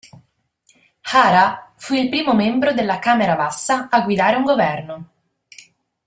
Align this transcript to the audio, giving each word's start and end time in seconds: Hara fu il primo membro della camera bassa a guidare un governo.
Hara 1.11 1.73
fu 1.77 1.93
il 1.93 2.09
primo 2.09 2.33
membro 2.33 2.73
della 2.73 2.97
camera 2.97 3.35
bassa 3.35 3.87
a 3.87 4.01
guidare 4.01 4.35
un 4.35 4.43
governo. 4.43 5.09